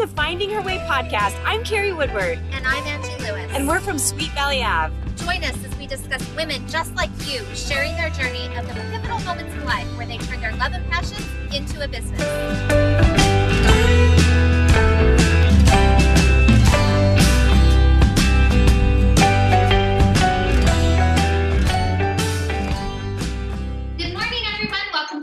[0.00, 1.38] to Finding Her Way podcast.
[1.44, 2.38] I'm Carrie Woodward.
[2.52, 3.50] And I'm Angie Lewis.
[3.52, 4.94] And we're from Sweet Valley Ave.
[5.16, 9.18] Join us as we discuss women just like you, sharing their journey of the pivotal
[9.20, 13.19] moments in life where they turn their love and passions into a business.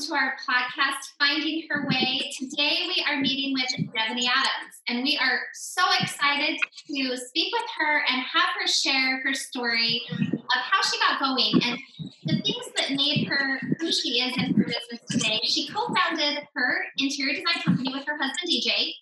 [0.08, 2.32] To our podcast, Finding Her Way.
[2.40, 6.58] Today we are meeting with Devaney Adams, and we are so excited
[6.88, 11.62] to speak with her and have her share her story of how she got going
[11.62, 11.78] and
[12.24, 15.42] the things that made her who she is in her business today.
[15.44, 18.94] She co founded her interior design company with her husband, DJ,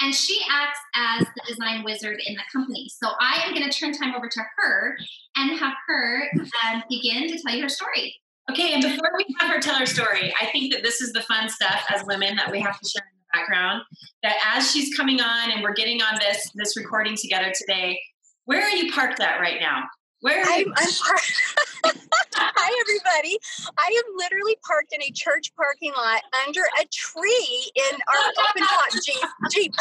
[0.00, 2.88] and she acts as the design wizard in the company.
[2.88, 4.96] So I am going to turn time over to her
[5.36, 6.22] and have her
[6.64, 8.14] um, begin to tell you her story.
[8.50, 11.22] Okay, and before we have her tell her story, I think that this is the
[11.22, 13.82] fun stuff as women that we have to share in the background.
[14.22, 17.98] That as she's coming on and we're getting on this this recording together today,
[18.44, 19.82] where are you parked at right now?
[20.20, 21.42] Where are I'm, I'm parked.
[22.34, 23.38] Hi, everybody.
[23.78, 28.62] I am literally parked in a church parking lot under a tree in our open
[28.62, 29.24] top Jeep.
[29.52, 29.74] Jeep.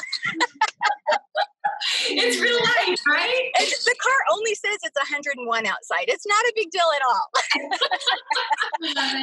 [2.10, 3.52] It's real life, right?
[3.60, 6.06] And the car only says it's 101 outside.
[6.08, 7.28] It's not a big deal at all.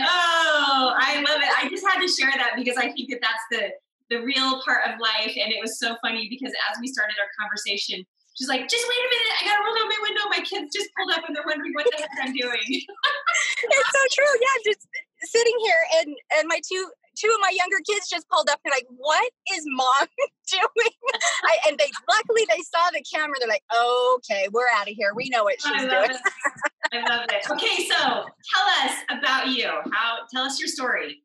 [0.04, 1.50] oh, I love it.
[1.62, 3.70] I just had to share that because I think that that's the
[4.10, 7.32] the real part of life, and it was so funny because as we started our
[7.40, 8.04] conversation,
[8.36, 10.28] she's like, "Just wait a minute, I gotta roll down my window.
[10.28, 14.02] My kids just pulled up, and they're wondering what the heck I'm doing." it's so
[14.12, 14.34] true.
[14.36, 14.84] Yeah, just
[15.32, 18.72] sitting here, and and my two two of my younger kids just pulled up and
[18.72, 20.08] like, what is mom
[20.50, 20.92] doing?
[21.44, 23.36] I, and they luckily they saw the camera.
[23.38, 25.12] They're like, okay, we're out of here.
[25.14, 26.10] We know what she's doing.
[26.10, 26.16] It.
[26.92, 27.50] I love it.
[27.50, 29.70] Okay, so tell us about you.
[29.92, 31.22] How tell us your story.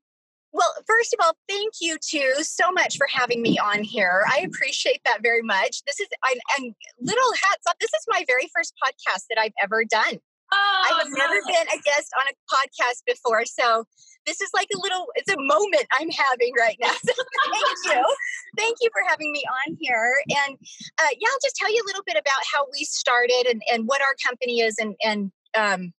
[0.54, 4.24] Well, first of all, thank you too so much for having me on here.
[4.28, 5.84] I appreciate that very much.
[5.86, 7.76] This is I'm, and little hats off.
[7.80, 10.20] This is my very first podcast that I've ever done.
[10.52, 13.84] Oh, I have never been a guest on a podcast before, so
[14.26, 18.16] this is like a little it's a moment i'm having right now so thank you.
[18.58, 20.58] Thank you for having me on here and
[21.00, 23.88] uh, yeah i'll just tell you a little bit about how we started and, and
[23.88, 25.94] what our company is and and um,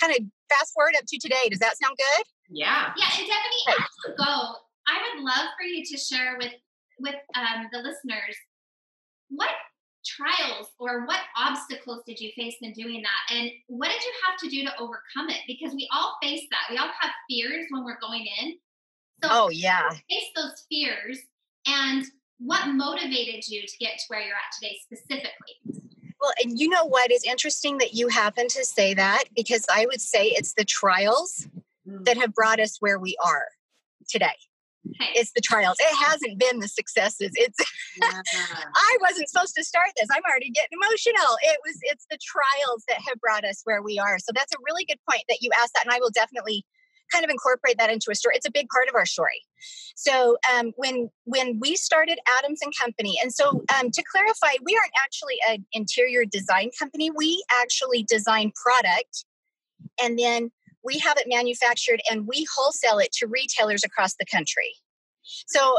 [0.00, 0.18] kind of
[0.48, 1.48] fast forward up to today.
[1.48, 2.24] Does that sound good?
[2.50, 2.92] Yeah.
[2.96, 4.56] Yeah and definitely as you go
[4.88, 6.52] i would love for you to share with
[6.98, 8.36] with um, the listeners
[9.28, 9.50] what
[10.04, 13.34] trials or what obstacles did you face in doing that?
[13.36, 15.40] And what did you have to do to overcome it?
[15.46, 16.70] Because we all face that.
[16.70, 18.54] We all have fears when we're going in.
[19.22, 19.90] So oh yeah.
[19.90, 21.18] face those fears
[21.66, 22.04] and
[22.38, 25.82] what motivated you to get to where you're at today specifically?
[26.20, 27.12] Well and you know what?
[27.12, 31.46] Is interesting that you happen to say that because i would say it's the trials
[31.88, 32.04] mm.
[32.04, 33.46] that have brought us where we are
[34.08, 34.34] today
[35.14, 35.76] it's the trials.
[35.78, 37.30] It hasn't been the successes.
[37.34, 37.58] It's
[38.00, 38.22] yeah.
[38.74, 40.08] I wasn't supposed to start this.
[40.12, 41.36] I'm already getting emotional.
[41.42, 44.18] It was it's the trials that have brought us where we are.
[44.18, 46.64] So that's a really good point that you asked that, and I will definitely
[47.12, 48.36] kind of incorporate that into a story.
[48.36, 49.42] It's a big part of our story.
[49.94, 54.76] So um, when when we started Adams and Company, and so um, to clarify, we
[54.76, 57.10] aren't actually an interior design company.
[57.10, 59.24] We actually design product,
[60.02, 60.50] and then
[60.84, 64.74] we have it manufactured and we wholesale it to retailers across the country.
[65.46, 65.78] So,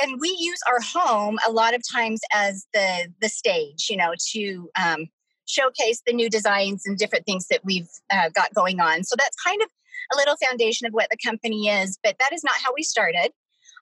[0.00, 4.14] and we use our home a lot of times as the the stage, you know,
[4.32, 5.08] to um,
[5.46, 9.04] showcase the new designs and different things that we've uh, got going on.
[9.04, 9.68] So that's kind of
[10.12, 13.30] a little foundation of what the company is, but that is not how we started.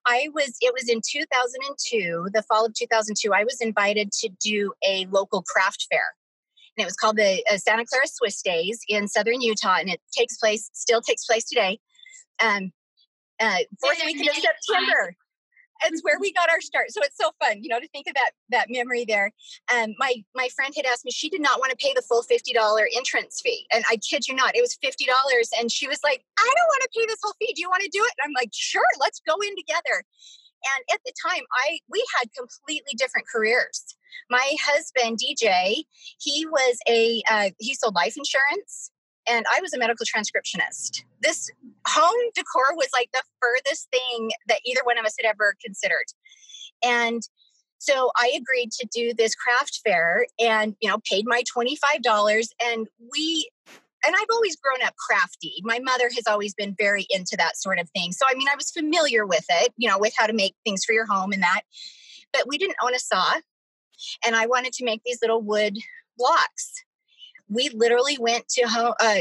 [0.07, 4.73] I was, it was in 2002, the fall of 2002, I was invited to do
[4.87, 6.15] a local craft fair
[6.79, 10.01] and it was called the uh, Santa Clara Swiss Days in southern Utah, and it
[10.17, 11.81] takes place, still takes place today.
[12.41, 12.73] Um,
[13.41, 15.17] uh, fourth weekend of September.
[15.85, 16.91] It's where we got our start.
[16.91, 19.33] So it's so fun, you know, to think of that that memory there.
[19.75, 22.23] Um, my my friend had asked me, she did not want to pay the full
[22.23, 25.51] fifty dollar entrance fee, and I kid you not, it was fifty dollars.
[25.59, 27.53] And she was like, "I don't want to pay this whole fee.
[27.55, 30.05] Do you want to do it?" And I'm like, "Sure, let's go in together."
[30.65, 33.85] And at the time, I we had completely different careers.
[34.31, 35.85] My husband, DJ,
[36.19, 38.91] he was a uh, he sold life insurance,
[39.29, 41.05] and I was a medical transcriptionist.
[41.21, 41.51] This
[41.87, 46.07] home decor was like the furthest thing that either one of us had ever considered,
[46.83, 47.23] and
[47.79, 52.03] so I agreed to do this craft fair, and you know, paid my twenty five
[52.03, 53.49] dollars, and we
[54.07, 55.61] and I've always grown up crafty.
[55.63, 58.13] My mother has always been very into that sort of thing.
[58.13, 60.85] So, I mean, I was familiar with it, you know, with how to make things
[60.85, 61.63] for your home and that.
[62.33, 63.35] But we didn't own a saw.
[64.25, 65.77] And I wanted to make these little wood
[66.17, 66.85] blocks.
[67.49, 69.21] We literally went to home, uh,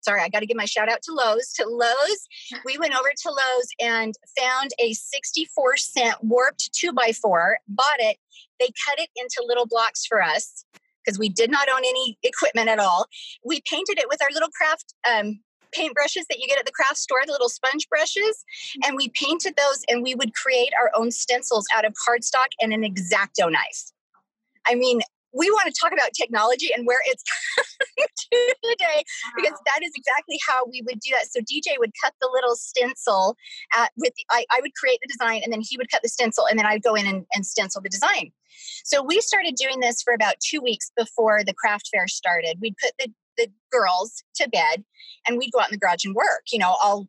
[0.00, 1.52] sorry, I got to give my shout out to Lowe's.
[1.54, 2.28] To Lowe's,
[2.66, 8.00] we went over to Lowe's and found a 64 cent warped two by four, bought
[8.00, 8.18] it.
[8.60, 10.64] They cut it into little blocks for us
[11.08, 13.06] because we did not own any equipment at all.
[13.44, 15.40] We painted it with our little craft um,
[15.72, 18.44] paint brushes that you get at the craft store, the little sponge brushes,
[18.84, 22.72] and we painted those and we would create our own stencils out of cardstock and
[22.72, 23.92] an exacto knife.
[24.66, 25.00] I mean,
[25.32, 27.22] we want to talk about technology and where it's
[27.98, 29.04] to today
[29.36, 31.26] because that is exactly how we would do that.
[31.30, 33.36] So DJ would cut the little stencil
[33.76, 36.46] at, with I, I would create the design and then he would cut the stencil
[36.46, 38.32] and then I'd go in and, and stencil the design.
[38.84, 42.58] So we started doing this for about two weeks before the craft fair started.
[42.60, 44.84] We'd put the, the girls to bed
[45.26, 47.08] and we'd go out in the garage and work, you know, all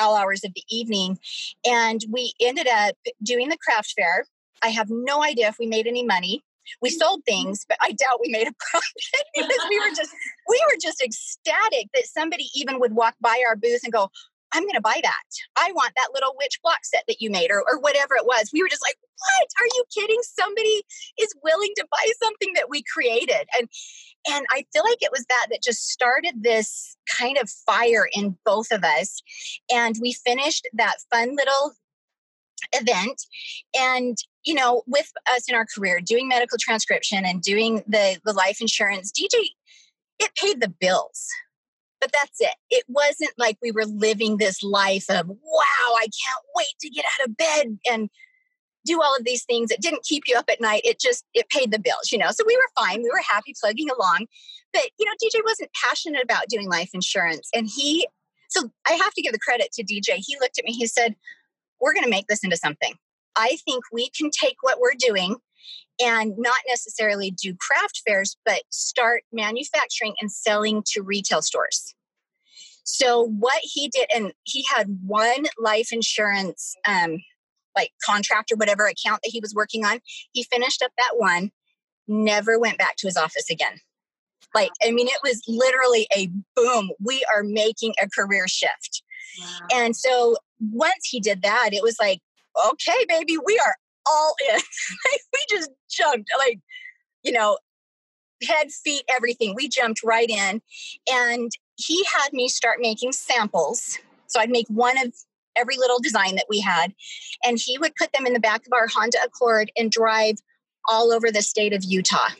[0.00, 1.18] all hours of the evening.
[1.66, 4.24] And we ended up doing the craft fair.
[4.62, 6.42] I have no idea if we made any money
[6.80, 10.12] we sold things but i doubt we made a profit because we were just
[10.48, 14.08] we were just ecstatic that somebody even would walk by our booth and go
[14.54, 15.22] i'm going to buy that.
[15.56, 18.50] I want that little witch block set that you made or, or whatever it was.
[18.52, 19.48] We were just like what?
[19.60, 20.18] Are you kidding?
[20.22, 20.82] Somebody
[21.18, 23.46] is willing to buy something that we created.
[23.58, 23.68] And
[24.28, 28.36] and i feel like it was that that just started this kind of fire in
[28.44, 29.20] both of us
[29.72, 31.72] and we finished that fun little
[32.72, 33.22] event
[33.76, 38.32] and you know with us in our career doing medical transcription and doing the the
[38.32, 39.50] life insurance dj
[40.22, 41.28] it paid the bills.
[42.00, 42.54] But that's it.
[42.70, 47.04] It wasn't like we were living this life of wow i can't wait to get
[47.04, 48.10] out of bed and
[48.84, 49.70] do all of these things.
[49.70, 50.82] It didn't keep you up at night.
[50.84, 52.30] It just it paid the bills you know?
[52.32, 53.02] So we were fine.
[53.02, 54.26] We were happy plugging along.
[54.72, 57.48] But you know dj wasn't passionate about doing life insurance.
[57.54, 58.06] And he
[58.48, 60.72] so i have to give the credit to dj he looked at me.
[60.72, 61.14] He said
[61.80, 62.94] we're going to make this into something.
[63.36, 65.36] I think we can take what we're doing
[66.02, 71.94] and not necessarily do craft fairs, but start manufacturing and selling to retail stores.
[72.84, 77.18] So what he did, and he had one life insurance um,
[77.76, 80.00] like contract or whatever account that he was working on.
[80.32, 81.50] He finished up that one,
[82.08, 83.80] never went back to his office again.
[84.54, 86.90] Like, I mean, it was literally a boom.
[87.00, 89.02] We are making a career shift.
[89.40, 89.46] Wow.
[89.72, 92.20] And so once he did that, it was like,
[92.70, 93.76] okay, baby, we are
[94.06, 94.60] all in.
[95.32, 96.58] we just jumped, like,
[97.22, 97.58] you know,
[98.46, 99.54] head, feet, everything.
[99.54, 100.60] We jumped right in.
[101.10, 103.98] And he had me start making samples.
[104.26, 105.12] So I'd make one of
[105.56, 106.94] every little design that we had.
[107.44, 110.36] And he would put them in the back of our Honda Accord and drive
[110.88, 112.30] all over the state of Utah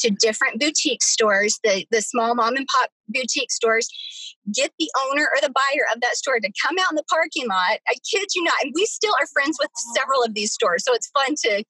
[0.00, 3.88] to different boutique stores, the, the small mom and pop boutique stores,
[4.54, 7.48] get the owner or the buyer of that store to come out in the parking
[7.48, 7.78] lot.
[7.88, 8.54] I kid you not.
[8.62, 10.84] And we still are friends with several of these stores.
[10.84, 11.64] So it's fun to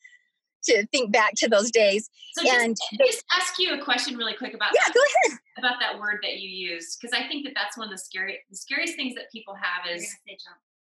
[0.64, 2.10] to think back to those days.
[2.34, 5.00] So and just, they, just ask you a question really quick about yeah, that, go
[5.00, 5.38] ahead.
[5.58, 8.38] about that word that you used because I think that that's one of the scary
[8.50, 10.14] the scariest things that people have is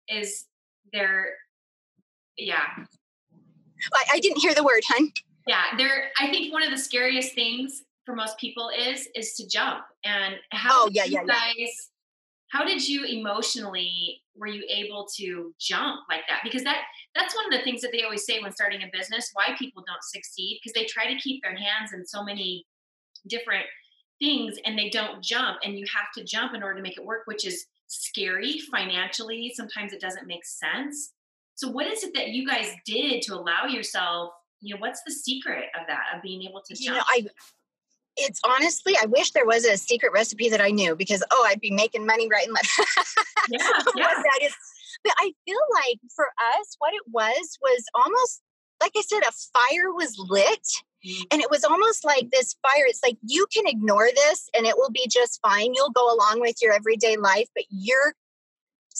[0.09, 0.45] is
[0.91, 1.29] their
[2.37, 2.65] yeah.
[3.93, 5.11] I, I didn't hear the word, hun
[5.47, 9.47] yeah there i think one of the scariest things for most people is is to
[9.47, 9.83] jump.
[10.03, 11.67] And how oh, yeah, yeah, guys yeah.
[12.49, 16.41] how did you emotionally were you able to jump like that?
[16.43, 16.83] Because that
[17.15, 19.83] that's one of the things that they always say when starting a business why people
[19.85, 22.65] don't succeed because they try to keep their hands in so many
[23.27, 23.65] different
[24.19, 25.59] things and they don't jump.
[25.63, 29.51] And you have to jump in order to make it work which is scary financially.
[29.55, 31.11] Sometimes it doesn't make sense.
[31.55, 34.31] So what is it that you guys did to allow yourself
[34.61, 36.85] you know what's the secret of that of being able to jump?
[36.85, 37.25] you know i
[38.17, 41.59] it's honestly i wish there was a secret recipe that i knew because oh i'd
[41.59, 42.69] be making money right and left
[43.49, 43.57] yeah,
[43.95, 44.07] yeah.
[44.07, 44.53] that is
[45.03, 46.25] but i feel like for
[46.57, 48.41] us what it was was almost
[48.81, 50.67] like i said a fire was lit
[51.05, 51.21] mm.
[51.31, 54.77] and it was almost like this fire it's like you can ignore this and it
[54.77, 58.13] will be just fine you'll go along with your everyday life but you're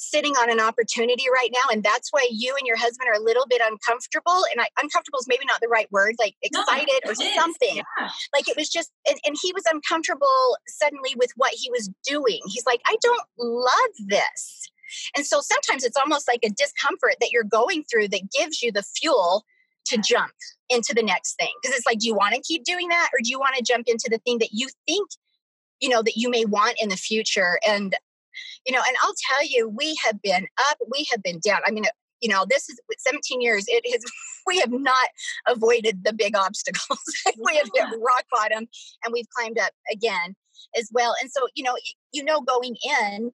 [0.01, 3.23] sitting on an opportunity right now and that's why you and your husband are a
[3.23, 7.11] little bit uncomfortable and I, uncomfortable is maybe not the right word like excited no,
[7.11, 7.75] or something.
[7.75, 8.09] Yeah.
[8.33, 12.39] like it was just and, and he was uncomfortable suddenly with what he was doing.
[12.47, 14.69] He's like i don't love this.
[15.15, 18.71] And so sometimes it's almost like a discomfort that you're going through that gives you
[18.71, 19.45] the fuel
[19.85, 20.33] to jump
[20.69, 21.53] into the next thing.
[21.61, 23.63] Because it's like do you want to keep doing that or do you want to
[23.63, 25.11] jump into the thing that you think
[25.79, 27.59] you know that you may want in the future?
[27.67, 27.95] And
[28.65, 31.61] you know, and I'll tell you, we have been up, we have been down.
[31.65, 31.85] I mean,
[32.21, 33.65] you know, this is 17 years.
[33.67, 34.03] It is
[34.47, 35.09] we have not
[35.47, 36.99] avoided the big obstacles.
[37.45, 38.67] we have hit rock bottom,
[39.03, 40.35] and we've climbed up again
[40.77, 41.15] as well.
[41.21, 41.75] And so, you know,
[42.13, 42.75] you know, going
[43.09, 43.31] in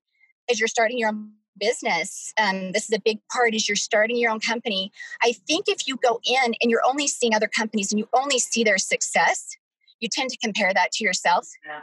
[0.49, 4.15] as you're starting your own business, um, this is a big part as you're starting
[4.17, 4.91] your own company.
[5.21, 8.39] I think if you go in and you're only seeing other companies and you only
[8.39, 9.57] see their success,
[9.99, 11.47] you tend to compare that to yourself.
[11.65, 11.81] Yeah.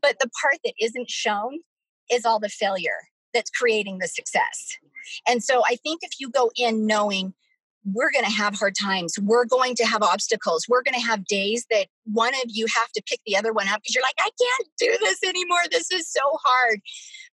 [0.00, 1.60] But the part that isn't shown
[2.10, 4.76] is all the failure that's creating the success.
[5.28, 7.34] And so I think if you go in knowing
[7.92, 9.16] we're going to have hard times.
[9.22, 10.66] We're going to have obstacles.
[10.68, 13.68] We're going to have days that one of you have to pick the other one
[13.68, 15.60] up because you're like, I can't do this anymore.
[15.70, 16.80] This is so hard.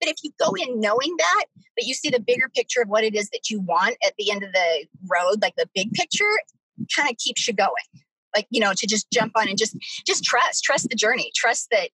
[0.01, 1.45] But if you go in knowing that,
[1.75, 4.31] but you see the bigger picture of what it is that you want at the
[4.31, 6.31] end of the road, like the big picture,
[6.95, 7.71] kind of keeps you going.
[8.35, 11.67] Like, you know, to just jump on and just just trust, trust the journey, trust
[11.71, 11.89] that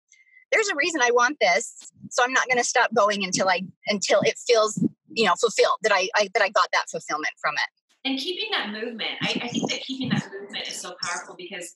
[0.55, 1.75] there's a reason I want this.
[2.09, 4.81] So I'm not going to stop going until I until it feels,
[5.11, 8.49] you know, fulfilled that I, I that I got that fulfillment from it and keeping
[8.51, 11.75] that movement I, I, think that keeping that movement is so powerful because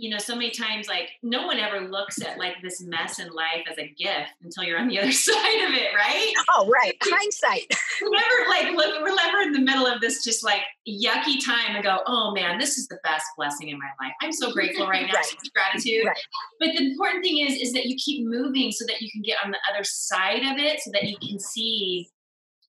[0.00, 3.28] you know so many times like no one ever looks at like this mess in
[3.28, 6.32] life as a gift until you're on the other side of it right?
[6.50, 6.96] Oh right.
[7.02, 7.66] Hindsight.
[8.02, 11.76] We never like look we're never in the middle of this just like yucky time
[11.76, 14.14] and go oh man this is the best blessing in my life.
[14.22, 15.14] I'm so grateful right now.
[15.14, 15.24] Right.
[15.24, 16.06] so gratitude.
[16.06, 16.16] Right.
[16.58, 19.36] but the important thing is is that you keep moving so that you can get
[19.44, 22.08] on the other side of it so that you can see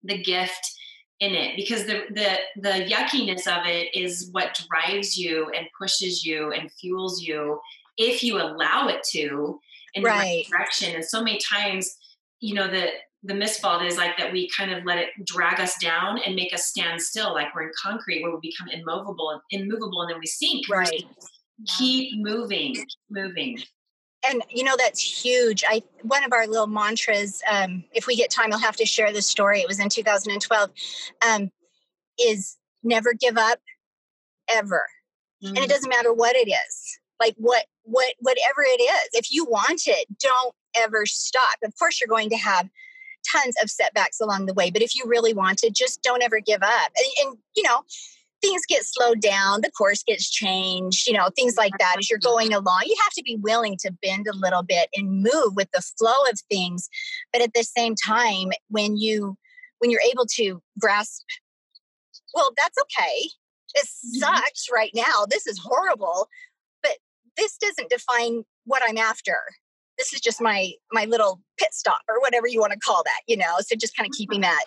[0.03, 0.73] the gift
[1.21, 6.25] in it because the the the yuckiness of it is what drives you and pushes
[6.25, 7.59] you and fuels you
[7.97, 9.59] if you allow it to
[9.93, 10.13] in right.
[10.13, 10.95] the right direction.
[10.95, 11.95] And so many times,
[12.39, 12.87] you know, the
[13.23, 16.53] the misfall is like that we kind of let it drag us down and make
[16.55, 20.25] us stand still, like we're in concrete where we become immovable immovable and then we
[20.25, 20.67] sink.
[20.67, 21.03] Right.
[21.77, 23.59] Keep moving, keep moving
[24.27, 25.63] and you know that's huge.
[25.67, 29.11] I one of our little mantras um, if we get time i'll have to share
[29.11, 29.61] this story.
[29.61, 30.69] It was in 2012
[31.27, 31.51] um,
[32.19, 33.59] is never give up
[34.53, 34.85] ever.
[35.43, 35.55] Mm-hmm.
[35.55, 35.69] and it mm.
[35.69, 39.09] doesn't matter what it is like what what whatever it is.
[39.13, 41.57] If you want it don't ever stop.
[41.63, 42.69] Of course you're going to have
[43.31, 46.39] tons of setbacks along the way but if you really want it just don't ever
[46.39, 46.91] give up.
[46.95, 47.81] And, and you know
[48.41, 52.19] things get slowed down, the course gets changed, you know, things like that as you're
[52.19, 52.81] going along.
[52.86, 56.24] You have to be willing to bend a little bit and move with the flow
[56.29, 56.89] of things.
[57.31, 59.38] But at the same time, when you
[59.79, 61.24] when you're able to grasp,
[62.33, 63.29] well, that's okay.
[63.74, 64.19] It mm-hmm.
[64.19, 65.25] sucks right now.
[65.29, 66.27] This is horrible.
[66.83, 66.98] But
[67.38, 69.38] this doesn't define what I'm after.
[69.98, 73.21] This is just my my little pit stop or whatever you want to call that,
[73.27, 73.57] you know.
[73.60, 74.65] So just kind of keeping that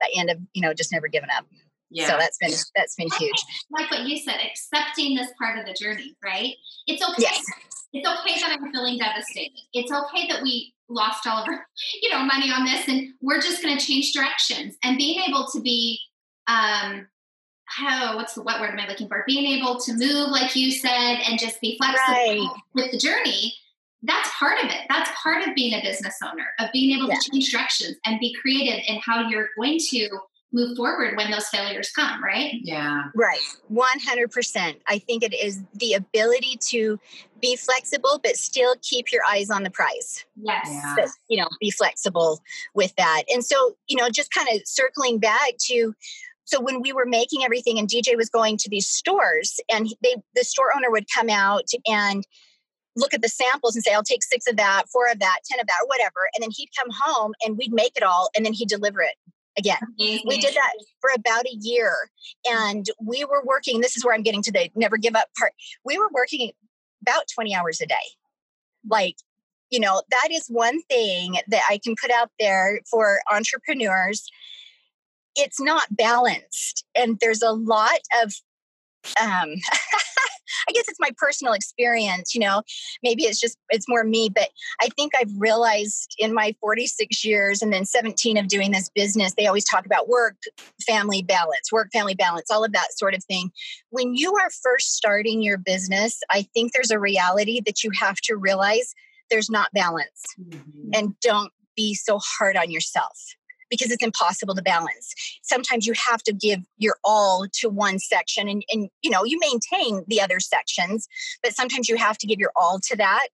[0.00, 1.44] that end of, you know, just never giving up.
[1.92, 2.08] Yeah.
[2.08, 3.36] So that's been that's been huge.
[3.70, 6.54] Like what you said, accepting this part of the journey, right?
[6.86, 7.22] It's okay.
[7.22, 7.44] Yes.
[7.92, 9.60] It's okay that I'm feeling devastated.
[9.74, 11.66] It's okay that we lost all of our,
[12.00, 14.76] you know, money on this, and we're just going to change directions.
[14.82, 16.00] And being able to be,
[16.46, 17.06] um,
[17.80, 19.24] oh, what's the what word am I looking for?
[19.26, 22.48] Being able to move, like you said, and just be flexible right.
[22.74, 23.54] with the journey.
[24.02, 24.80] That's part of it.
[24.88, 27.18] That's part of being a business owner, of being able yeah.
[27.20, 30.08] to change directions and be creative in how you're going to
[30.52, 32.54] move forward when those failures come, right?
[32.62, 33.04] Yeah.
[33.14, 33.40] Right.
[33.72, 34.76] 100%.
[34.86, 37.00] I think it is the ability to
[37.40, 40.24] be flexible, but still keep your eyes on the prize.
[40.36, 40.68] Yes.
[40.68, 40.94] Yeah.
[40.96, 42.40] But, you know, be flexible
[42.74, 43.22] with that.
[43.32, 45.94] And so, you know, just kind of circling back to,
[46.44, 50.16] so when we were making everything and DJ was going to these stores and they,
[50.34, 52.24] the store owner would come out and
[52.94, 55.60] look at the samples and say, I'll take six of that, four of that, 10
[55.60, 56.28] of that, or whatever.
[56.34, 59.14] And then he'd come home and we'd make it all and then he'd deliver it
[59.58, 59.78] again.
[60.26, 61.94] We did that for about a year
[62.48, 63.80] and we were working.
[63.80, 65.52] This is where I'm getting to the never give up part.
[65.84, 66.52] We were working
[67.02, 67.94] about 20 hours a day.
[68.88, 69.16] Like,
[69.70, 74.28] you know, that is one thing that I can put out there for entrepreneurs.
[75.34, 78.34] It's not balanced, and there's a lot of
[79.20, 79.54] um,
[80.72, 82.62] I guess it's my personal experience, you know,
[83.02, 84.48] maybe it's just, it's more me, but
[84.80, 89.34] I think I've realized in my 46 years and then 17 of doing this business,
[89.34, 90.36] they always talk about work,
[90.86, 93.50] family balance, work, family balance, all of that sort of thing.
[93.90, 98.16] When you are first starting your business, I think there's a reality that you have
[98.22, 98.94] to realize
[99.30, 100.90] there's not balance mm-hmm.
[100.94, 103.18] and don't be so hard on yourself
[103.72, 105.14] because it's impossible to balance.
[105.42, 109.38] Sometimes you have to give your all to one section and, and you know, you
[109.40, 111.08] maintain the other sections,
[111.42, 113.28] but sometimes you have to give your all to that.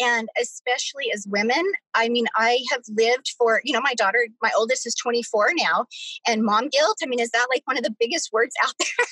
[0.00, 1.62] And especially as women,
[1.94, 5.84] I mean, I have lived for, you know, my daughter, my oldest is 24 now,
[6.26, 6.96] and mom guilt.
[7.02, 9.06] I mean, is that like one of the biggest words out there?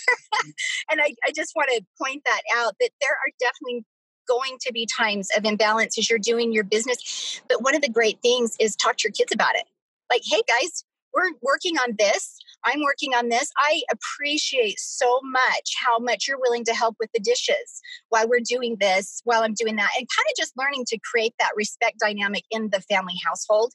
[0.91, 3.85] and I, I just want to point that out that there are definitely
[4.27, 7.43] going to be times of imbalance as you're doing your business.
[7.51, 9.65] But one of the great things is talk to your kids about it
[10.11, 12.39] like, hey guys, we're working on this.
[12.65, 13.51] I'm working on this.
[13.57, 18.41] I appreciate so much how much you're willing to help with the dishes while we're
[18.41, 21.99] doing this, while I'm doing that, and kind of just learning to create that respect
[22.01, 23.73] dynamic in the family household,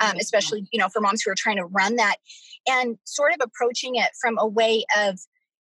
[0.00, 2.16] um, especially you know for moms who are trying to run that,
[2.68, 5.18] and sort of approaching it from a way of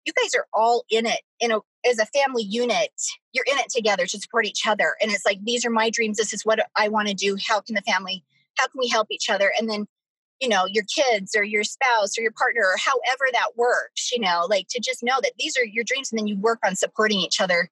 [0.04, 2.90] you guys are all in it in a as a family unit.
[3.32, 6.16] You're in it together to support each other, and it's like these are my dreams.
[6.16, 7.36] This is what I want to do.
[7.48, 8.24] How can the family
[8.56, 9.86] how can we help each other and then
[10.40, 14.20] you know your kids or your spouse or your partner or however that works you
[14.20, 16.74] know like to just know that these are your dreams and then you work on
[16.74, 17.70] supporting each other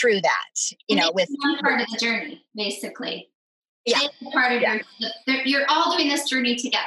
[0.00, 0.54] through that
[0.88, 3.30] you and know with one part of the journey basically.
[3.84, 4.00] Yeah.
[4.32, 4.78] Part of yeah.
[5.26, 6.84] your you're all doing this journey together.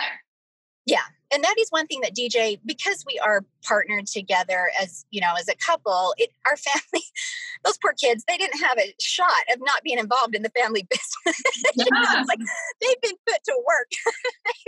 [0.86, 1.02] Yeah
[1.34, 5.34] and that is one thing that dj because we are partnered together as you know
[5.40, 7.06] as a couple it, our family
[7.66, 10.88] those poor kids they didn't have a shot of not being involved in the family
[10.90, 11.64] business.
[11.76, 12.24] Yeah.
[12.28, 12.40] like
[12.82, 13.92] they've been put to work.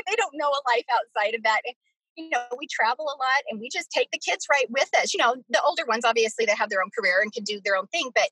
[0.08, 1.76] They don't know a life outside of that and,
[2.16, 5.14] you know we travel a lot and we just take the kids right with us.
[5.14, 7.76] You know the older ones obviously they have their own career and can do their
[7.76, 8.30] own thing but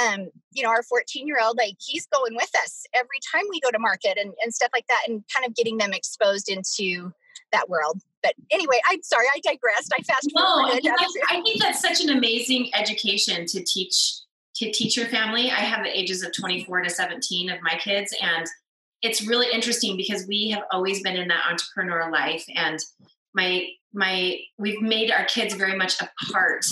[0.00, 3.60] um you know our 14 year old like he's going with us every time we
[3.60, 7.12] go to market and, and stuff like that and kind of getting them exposed into
[7.52, 8.00] that world.
[8.22, 9.92] But anyway, I'm sorry, I digressed.
[9.96, 10.84] I fast forwarded.
[10.84, 10.94] No,
[11.30, 14.16] I think that's such an amazing education to teach
[14.56, 15.50] to teach your family.
[15.50, 18.46] I have the ages of 24 to 17 of my kids, and
[19.00, 22.78] it's really interesting because we have always been in that entrepreneur life, and
[23.34, 26.66] my my we've made our kids very much a part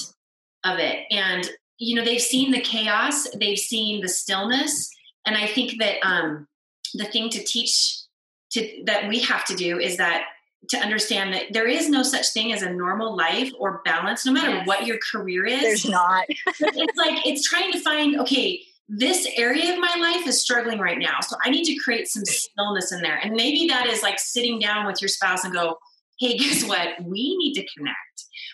[0.65, 1.49] of it, and
[1.79, 4.91] you know they've seen the chaos, they've seen the stillness,
[5.27, 6.47] and I think that um,
[6.95, 8.03] the thing to teach
[8.50, 10.25] to that we have to do is that
[10.71, 14.33] to understand that there is no such thing as a normal life or balance, no
[14.33, 14.67] matter yes.
[14.67, 15.62] what your career is.
[15.62, 16.25] There's not.
[16.47, 20.99] it's like it's trying to find, okay, this area of my life is struggling right
[20.99, 21.21] now.
[21.21, 23.19] So I need to create some stillness in there.
[23.23, 25.79] And maybe that is like sitting down with your spouse and go,
[26.19, 26.88] hey, guess what?
[27.05, 27.97] We need to connect.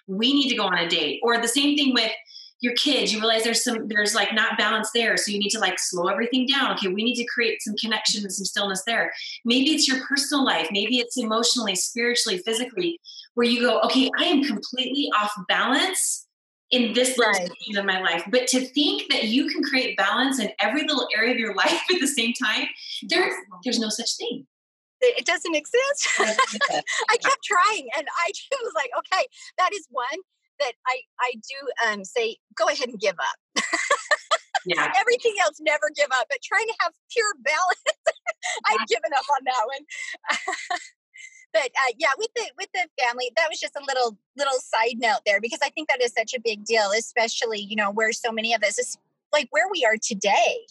[0.07, 1.21] We need to go on a date.
[1.23, 2.11] Or the same thing with
[2.65, 5.19] your kids you realize there's some there's like not balance there.
[5.19, 6.73] So you need to like slow everything down.
[6.73, 9.13] Okay we need to create some connection and some stillness there.
[9.45, 10.69] Maybe it's your personal life.
[10.73, 13.01] Maybe it's emotionally spiritually physically
[13.35, 16.27] where you go okay i am completely off balance
[16.71, 17.37] in this right.
[17.37, 18.25] section of my life.
[18.31, 21.81] But to think that you can create balance in every little area of your life
[21.93, 22.67] at the same time
[23.03, 24.47] there's there's no such thing.
[25.03, 26.09] It doesn't exist.
[26.19, 28.31] I kept trying and I
[28.63, 29.27] was like, okay,
[29.59, 30.19] that is one
[30.61, 33.65] that I I do um, say go ahead and give up.
[34.67, 34.93] yeah.
[35.01, 36.27] Everything else, never give up.
[36.29, 37.99] But trying to have pure balance,
[38.67, 39.85] I've given up on that one.
[41.53, 44.99] but uh, yeah, with the with the family, that was just a little little side
[44.99, 48.13] note there because I think that is such a big deal, especially you know where
[48.13, 48.97] so many of us is
[49.33, 50.67] like where we are today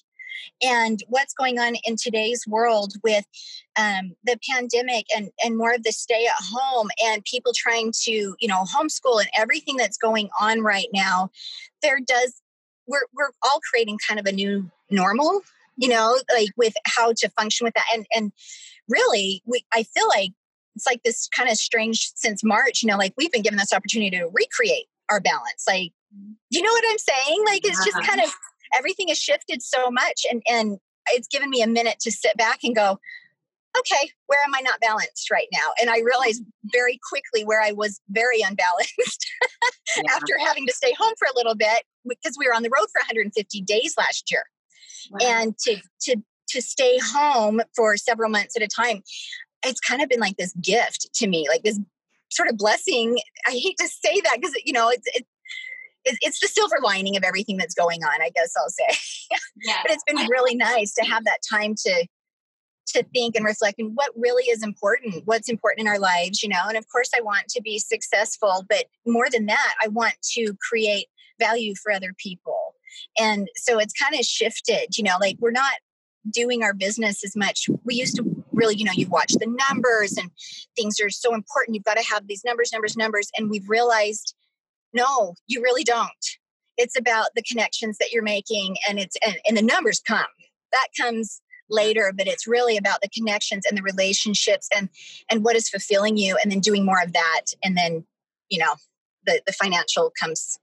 [0.61, 3.25] and what's going on in today's world with
[3.77, 8.35] um, the pandemic and, and more of the stay at home and people trying to
[8.39, 11.29] you know homeschool and everything that's going on right now
[11.81, 12.41] there does
[12.87, 15.41] we're, we're all creating kind of a new normal
[15.77, 17.85] you know like with how to function with that.
[17.93, 18.31] And and
[18.89, 20.31] really we i feel like
[20.75, 23.73] it's like this kind of strange since march you know like we've been given this
[23.73, 25.93] opportunity to recreate our balance like
[26.49, 27.43] you know what i'm saying?
[27.45, 28.29] Like it's just kind of
[28.75, 32.59] everything has shifted so much and and it's given me a minute to sit back
[32.63, 32.99] and go
[33.77, 37.71] okay where am i not balanced right now and i realized very quickly where i
[37.71, 39.29] was very unbalanced
[39.97, 40.03] yeah.
[40.11, 42.87] after having to stay home for a little bit because we were on the road
[42.91, 44.43] for 150 days last year
[45.11, 45.19] wow.
[45.21, 46.15] and to to
[46.47, 49.01] to stay home for several months at a time
[49.65, 51.79] it's kind of been like this gift to me like this
[52.29, 55.27] sort of blessing i hate to say that because you know it's, it's
[56.05, 59.37] it's the silver lining of everything that's going on i guess i'll say.
[59.61, 59.77] Yeah.
[59.83, 62.07] but it's been really nice to have that time to
[62.85, 66.49] to think and reflect and what really is important what's important in our lives you
[66.49, 66.63] know?
[66.67, 70.55] And of course i want to be successful but more than that i want to
[70.69, 71.07] create
[71.39, 72.75] value for other people.
[73.17, 75.15] And so it's kind of shifted you know?
[75.19, 75.73] Like we're not
[76.29, 77.67] doing our business as much.
[77.83, 80.29] We used to really you know you watch the numbers and
[80.75, 81.75] things are so important.
[81.75, 83.29] You've got to have these numbers numbers numbers.
[83.37, 84.35] And we've realized
[84.93, 86.11] no, you really don't.
[86.77, 90.25] It's about the connections that you're making and it's and, and the numbers come.
[90.71, 94.89] That comes later, but it's really about the connections and the relationships and
[95.29, 98.05] and what is fulfilling you and then doing more of that and then,
[98.49, 98.73] you know,
[99.25, 100.59] the the financial comes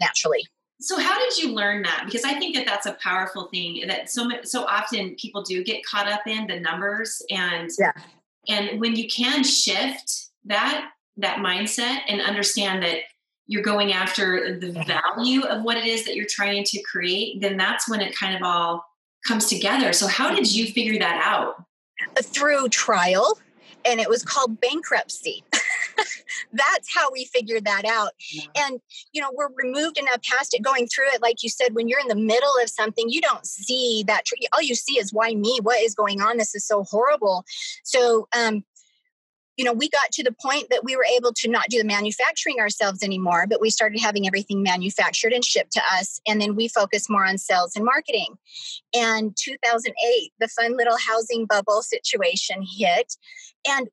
[0.00, 0.46] naturally.
[0.82, 2.04] So how did you learn that?
[2.06, 5.84] Because I think that that's a powerful thing that so so often people do get
[5.84, 7.92] caught up in the numbers and yeah.
[8.48, 13.00] and when you can shift that that mindset and understand that
[13.50, 17.56] you're going after the value of what it is that you're trying to create, then
[17.56, 18.84] that's when it kind of all
[19.26, 19.92] comes together.
[19.92, 21.64] So, how did you figure that out?
[22.22, 23.40] Through trial,
[23.84, 25.42] and it was called bankruptcy.
[26.52, 28.12] that's how we figured that out.
[28.32, 28.44] Yeah.
[28.56, 28.80] And,
[29.12, 31.20] you know, we're removed enough past it, going through it.
[31.20, 34.26] Like you said, when you're in the middle of something, you don't see that.
[34.26, 35.58] Tr- all you see is, why me?
[35.60, 36.36] What is going on?
[36.36, 37.44] This is so horrible.
[37.82, 38.64] So, um,
[39.60, 41.84] you know, we got to the point that we were able to not do the
[41.84, 46.18] manufacturing ourselves anymore, but we started having everything manufactured and shipped to us.
[46.26, 48.38] And then we focused more on sales and marketing.
[48.94, 53.16] And 2008, the fun little housing bubble situation hit.
[53.68, 53.90] And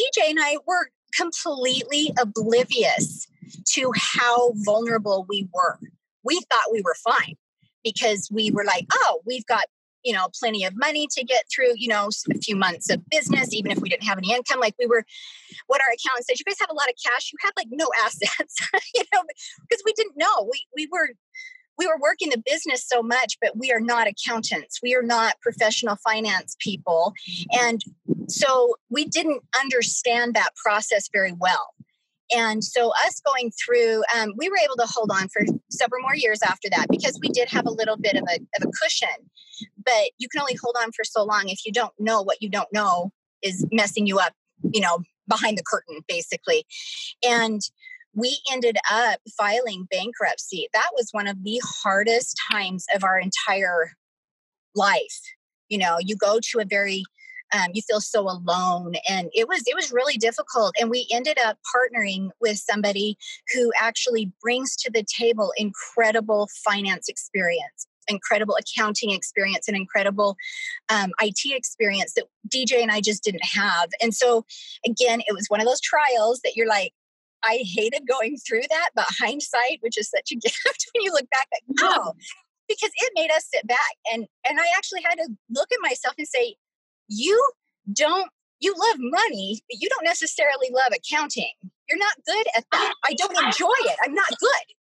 [0.00, 3.26] DJ and I were completely oblivious
[3.72, 5.80] to how vulnerable we were.
[6.22, 7.34] We thought we were fine
[7.82, 9.64] because we were like, oh, we've got
[10.04, 13.52] you know plenty of money to get through you know a few months of business
[13.52, 15.04] even if we didn't have any income like we were
[15.66, 17.86] what our accountant said you guys have a lot of cash you have like no
[18.04, 18.56] assets
[18.94, 19.22] you know
[19.68, 21.08] because we didn't know we we were
[21.78, 25.40] we were working the business so much but we are not accountants we are not
[25.40, 27.12] professional finance people
[27.52, 27.82] and
[28.28, 31.68] so we didn't understand that process very well
[32.34, 36.14] and so, us going through, um, we were able to hold on for several more
[36.14, 39.08] years after that because we did have a little bit of a, of a cushion.
[39.84, 42.50] But you can only hold on for so long if you don't know what you
[42.50, 43.12] don't know
[43.42, 44.34] is messing you up,
[44.72, 46.64] you know, behind the curtain, basically.
[47.26, 47.60] And
[48.14, 50.68] we ended up filing bankruptcy.
[50.74, 53.92] That was one of the hardest times of our entire
[54.74, 55.20] life.
[55.68, 57.04] You know, you go to a very
[57.52, 61.38] um, you feel so alone and it was it was really difficult and we ended
[61.44, 63.16] up partnering with somebody
[63.54, 70.36] who actually brings to the table incredible finance experience incredible accounting experience and incredible
[70.88, 73.90] um, IT experience that DJ and I just didn't have.
[74.00, 74.44] And so,
[74.86, 76.92] again, it was one of those trials that you're like,
[77.44, 81.28] I hated going through that, but hindsight, which is such a gift when you look
[81.30, 82.14] back, like,
[82.68, 86.14] because it made us sit back and and I actually had to look at myself
[86.18, 86.56] and say,
[87.08, 87.50] you
[87.92, 91.52] don't you love money but you don't necessarily love accounting.
[91.88, 92.94] You're not good at that.
[93.04, 93.96] I don't enjoy it.
[94.02, 94.74] I'm not good.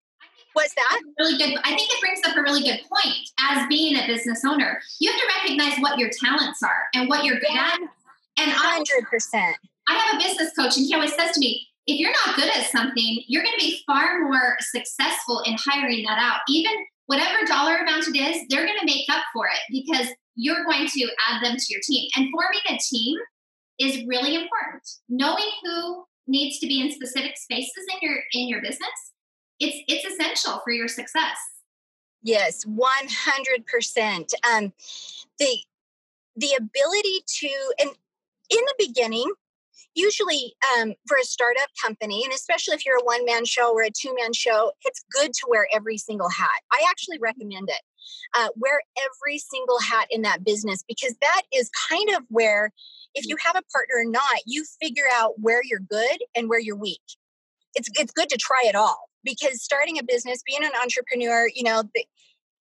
[0.53, 1.01] What's that?
[1.19, 3.17] really good i think it brings up a really good point.
[3.49, 7.25] As being a business owner you have to recognize what your talents are and what
[7.25, 7.71] you're good yeah.
[7.73, 7.79] at
[8.37, 9.53] and 100%
[9.87, 12.49] I, have a business coach and he always says to me if you're not good
[12.49, 16.39] at something you're going to be far more successful in hiring that out.
[16.47, 16.71] Even
[17.07, 20.87] whatever dollar amount it is they're going to make up for it because you're going
[20.87, 22.09] to add them to your team.
[22.15, 23.17] And forming a team
[23.79, 24.83] is really important.
[25.09, 29.13] Knowing who needs to be in specific spaces in your in your business,
[29.59, 31.37] it's it's essential for your success.
[32.21, 34.33] Yes, one hundred percent.
[34.51, 34.73] Um,
[35.39, 35.59] the
[36.35, 37.91] the ability to and
[38.49, 39.31] in the beginning,
[39.93, 43.83] usually um, for a startup company, and especially if you're a one man show or
[43.83, 46.61] a two man show, it's good to wear every single hat.
[46.71, 47.81] I actually recommend it.
[48.37, 52.71] Uh, wear every single hat in that business because that is kind of where,
[53.13, 56.59] if you have a partner or not, you figure out where you're good and where
[56.59, 57.01] you're weak.
[57.75, 61.63] It's, it's good to try it all because starting a business, being an entrepreneur, you
[61.63, 61.83] know,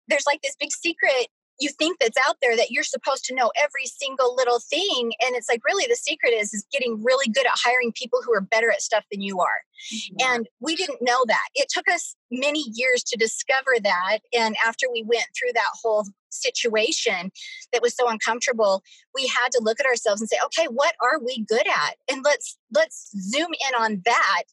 [0.08, 1.28] there's like this big secret
[1.62, 5.36] you think that's out there that you're supposed to know every single little thing and
[5.36, 8.42] it's like really the secret is is getting really good at hiring people who are
[8.42, 9.62] better at stuff than you are.
[9.94, 10.34] Mm-hmm.
[10.34, 11.48] and we didn't know that.
[11.56, 16.06] It took us many years to discover that and after we went through that whole
[16.30, 17.32] situation
[17.74, 18.82] that was so uncomfortable
[19.14, 21.96] we had to look at ourselves and say okay what are we good at?
[22.12, 24.44] And let's let's zoom in on that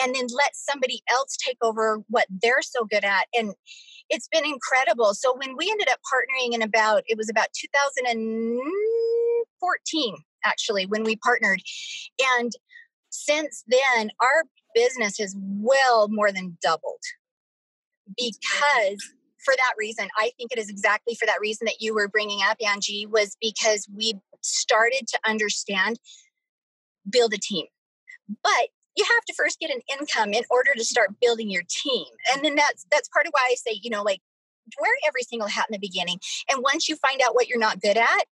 [0.00, 3.54] and then let somebody else take over what they're so good at and
[4.10, 5.14] it's been incredible.
[5.14, 11.14] So when we ended up partnering in about it was about 2014 actually when we
[11.16, 11.62] partnered.
[12.36, 12.52] And
[13.10, 14.44] since then our
[14.74, 17.02] business has well more than doubled.
[18.16, 19.02] Because
[19.44, 22.40] for that reason i think it is exactly for that reason that you were bringing
[22.42, 26.00] up angie was because we started to understand
[27.08, 27.66] build a team.
[28.42, 28.68] But
[28.98, 32.06] you have to first get an income in order to start building your team.
[32.32, 34.20] And then that's that's part of why I say, you know, like
[34.80, 36.18] wear every single hat in the beginning.
[36.50, 38.24] And once you find out what you're not good at,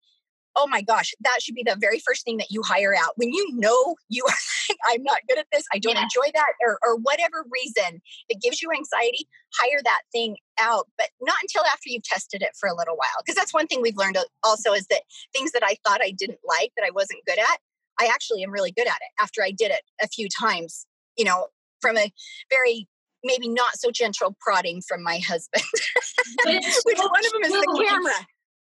[0.57, 3.13] oh my gosh, that should be the very first thing that you hire out.
[3.17, 4.35] When you know you are
[4.69, 6.03] like, I'm not good at this, I don't yeah.
[6.03, 11.09] enjoy that, or, or whatever reason that gives you anxiety, hire that thing out, but
[11.21, 13.23] not until after you've tested it for a little while.
[13.25, 15.03] Because that's one thing we've learned uh, also is that
[15.33, 17.59] things that I thought I didn't like, that I wasn't good at,
[18.01, 21.25] I actually am really good at it after I did it a few times, you
[21.25, 21.49] know,
[21.81, 22.13] from a
[22.51, 22.89] very
[23.25, 25.65] maybe not so gentle prodding from my husband.
[26.45, 28.13] Which one of them is the camera.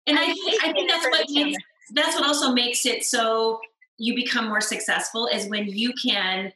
[0.06, 1.62] And I, I, I think that's what makes,
[1.94, 3.60] that's what also makes it so
[3.98, 6.52] you become more successful is when you can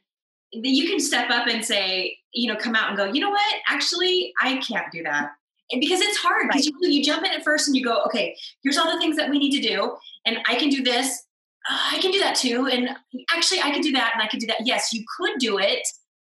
[0.51, 3.55] you can step up and say, you know, come out and go, you know what?
[3.67, 5.29] Actually, I can't do that.
[5.71, 6.73] And because it's hard because right.
[6.81, 9.29] you, you jump in at first and you go, okay, here's all the things that
[9.29, 11.25] we need to do, and I can do this,
[11.67, 12.67] I can do that too.
[12.71, 12.89] And
[13.31, 14.65] actually, I can do that and I can do that.
[14.65, 15.87] Yes, you could do it,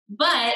[0.10, 0.54] but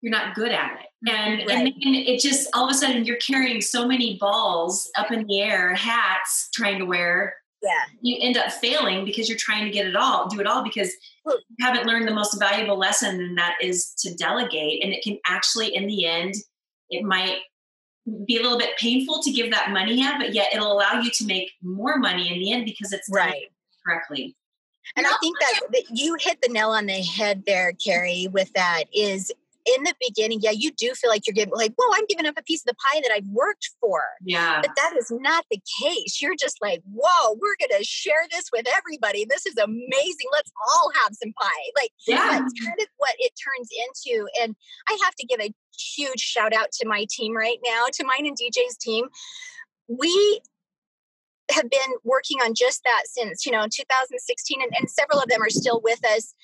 [0.00, 1.08] you're not good at it.
[1.08, 1.16] Mm-hmm.
[1.16, 1.58] And, right.
[1.58, 5.26] and then it just all of a sudden you're carrying so many balls up in
[5.26, 7.70] the air, hats trying to wear yeah.
[8.00, 10.92] you end up failing because you're trying to get it all, do it all because
[11.26, 14.84] you haven't learned the most valuable lesson, and that is to delegate.
[14.84, 16.34] And it can actually, in the end,
[16.90, 17.38] it might
[18.26, 21.10] be a little bit painful to give that money up, but yet it'll allow you
[21.10, 23.46] to make more money in the end because it's right
[23.88, 24.36] correctly.
[24.96, 28.52] And I think that, that you hit the nail on the head there, Carrie, with
[28.54, 29.30] that is
[29.76, 32.36] in the beginning, yeah, you do feel like you're giving, like, whoa, I'm giving up
[32.38, 34.02] a piece of the pie that I've worked for.
[34.24, 34.62] Yeah.
[34.62, 36.22] But that is not the case.
[36.22, 39.26] You're just like, whoa, we're going to share this with everybody.
[39.28, 40.26] This is amazing.
[40.32, 41.70] Let's all have some pie.
[41.76, 42.28] Like, yeah.
[42.30, 44.26] that's kind of what it turns into.
[44.40, 44.56] And
[44.88, 48.26] I have to give a huge shout out to my team right now, to mine
[48.26, 49.06] and DJ's team.
[49.86, 50.40] We
[51.50, 55.42] have been working on just that since you know 2016 and, and several of them
[55.42, 56.34] are still with us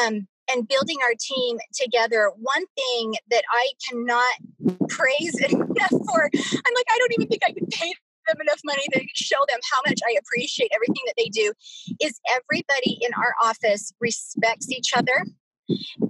[0.00, 2.30] um, and building our team together.
[2.36, 7.52] One thing that I cannot praise enough for, I'm like, I don't even think I
[7.52, 7.92] could pay
[8.28, 11.52] them enough money to show them how much I appreciate everything that they do,
[12.00, 15.26] is everybody in our office respects each other.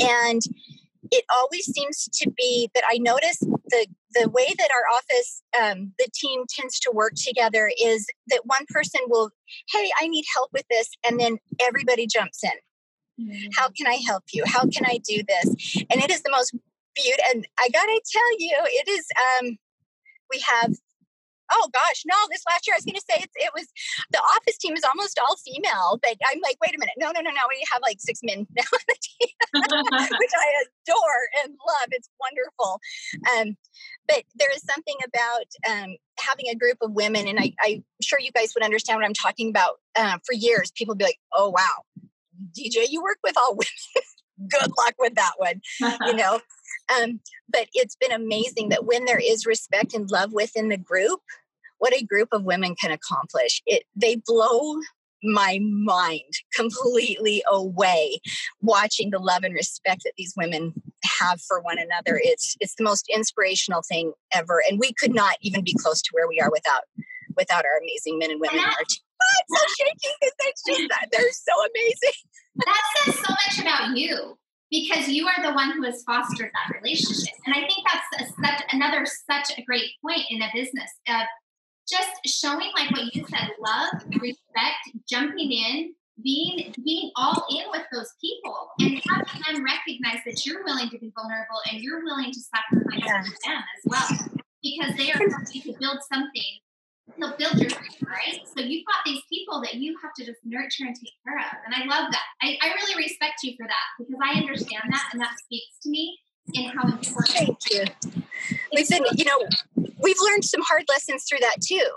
[0.00, 0.42] And
[1.10, 5.92] it always seems to be that I notice the the way that our office um,
[5.98, 9.30] the team tends to work together is that one person will
[9.70, 12.52] hey i need help with this and then everybody jumps in
[13.20, 13.48] Mm-hmm.
[13.56, 14.44] How can I help you?
[14.46, 15.76] How can I do this?
[15.90, 16.54] And it is the most
[16.94, 17.24] beautiful.
[17.30, 19.06] And I gotta tell you, it is.
[19.40, 19.58] Um,
[20.30, 20.74] we have.
[21.52, 22.14] Oh gosh, no!
[22.30, 23.66] This last year, I was going to say it, it was
[24.10, 27.20] the office team is almost all female, but I'm like, wait a minute, no, no,
[27.20, 27.44] no, no.
[27.48, 29.34] We have like six men now on the team,
[30.20, 31.88] which I adore and love.
[31.90, 32.80] It's wonderful.
[33.36, 33.56] Um,
[34.08, 38.18] but there is something about um, having a group of women, and I, am sure
[38.20, 39.80] you guys would understand what I'm talking about.
[39.94, 42.04] Uh, for years, people would be like, "Oh wow,
[42.52, 43.66] DJ, you work with all women.
[44.48, 46.40] Good luck with that one, you know.
[46.94, 51.20] Um, but it's been amazing that when there is respect and love within the group,
[51.78, 53.62] what a group of women can accomplish.
[53.66, 54.76] It they blow
[55.22, 58.20] my mind completely away
[58.60, 60.74] watching the love and respect that these women
[61.18, 62.20] have for one another.
[62.22, 66.10] It's it's the most inspirational thing ever, and we could not even be close to
[66.12, 66.82] where we are without
[67.36, 69.02] without our amazing men and women in our team.
[69.20, 72.20] I'm so shaky because that's just that they're so amazing.
[72.64, 74.38] That says so much about you
[74.70, 78.42] because you are the one who has fostered that relationship, and I think that's a,
[78.44, 81.22] such another such a great point in a business of
[81.88, 87.86] just showing like what you said, love, respect, jumping in, being being all in with
[87.92, 92.32] those people and having them recognize that you're willing to be vulnerable and you're willing
[92.32, 93.22] to sacrifice yeah.
[93.22, 96.58] for them as well because they are going to build something
[97.18, 98.40] they'll build your dream, right?
[98.56, 101.56] So you've got these people that you have to just nurture and take care of.
[101.64, 102.24] And I love that.
[102.42, 105.90] I, I really respect you for that because I understand that and that speaks to
[105.90, 106.18] me
[106.54, 107.84] in how important Thank you.
[108.72, 109.38] We've been, you know,
[109.98, 111.88] we've learned some hard lessons through that too.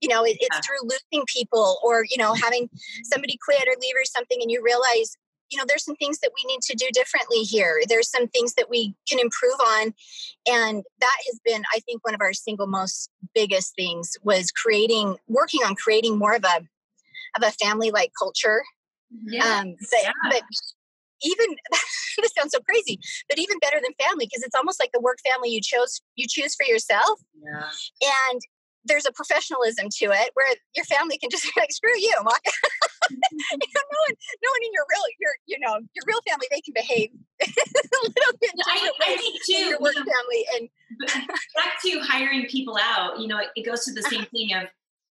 [0.00, 0.60] You know, it, it's yeah.
[0.60, 2.68] through losing people or, you know, having
[3.04, 5.16] somebody quit or leave or something and you realize
[5.50, 8.54] you know there's some things that we need to do differently here there's some things
[8.54, 9.94] that we can improve on
[10.46, 15.16] and that has been i think one of our single most biggest things was creating
[15.26, 16.56] working on creating more of a
[17.36, 18.62] of a family like culture
[19.24, 19.60] yeah.
[19.60, 20.10] Um, but, yeah.
[20.30, 20.42] but
[21.22, 21.46] even
[22.18, 25.18] this sounds so crazy but even better than family because it's almost like the work
[25.26, 27.68] family you chose you choose for yourself yeah.
[28.30, 28.40] and
[28.88, 32.34] there's a professionalism to it where your family can just be like, screw you, Mom.
[33.08, 33.58] Mm-hmm.
[33.62, 36.46] you know, no one, no one in your real, your, you know, your real family,
[36.50, 37.08] they can behave
[37.40, 40.44] a little bit I, I think too, your work you know, family.
[40.58, 40.68] And
[41.56, 44.68] back to hiring people out, you know, it, it goes to the same thing of,